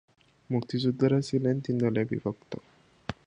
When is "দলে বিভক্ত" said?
1.83-2.51